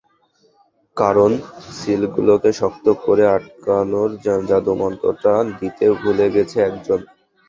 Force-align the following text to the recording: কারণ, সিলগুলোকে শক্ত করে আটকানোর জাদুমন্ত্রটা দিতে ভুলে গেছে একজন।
কারণ, 0.97 1.31
সিলগুলোকে 1.77 2.49
শক্ত 2.59 2.85
করে 3.03 3.23
আটকানোর 3.35 4.09
জাদুমন্ত্রটা 4.49 5.31
দিতে 5.59 5.85
ভুলে 5.99 6.27
গেছে 6.35 6.57
একজন। 6.69 6.99